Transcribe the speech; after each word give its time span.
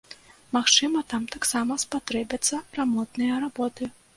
Магчыма, 0.55 1.03
там 1.11 1.27
таксама 1.35 1.77
спатрэбяцца 1.85 2.63
рамонтныя 2.79 3.41
работы. 3.45 3.83